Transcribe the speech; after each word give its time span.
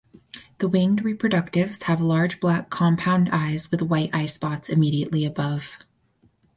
The 0.57 0.67
winged 0.67 1.03
reproductives 1.03 1.83
have 1.83 2.01
large 2.01 2.39
black 2.39 2.71
compound 2.71 3.29
eyes 3.31 3.69
with 3.69 3.83
white 3.83 4.09
eyespots 4.13 4.67
immediately 4.67 5.25
above. 5.25 5.77